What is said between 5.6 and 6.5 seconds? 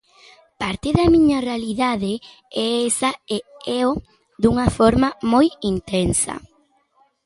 intensa.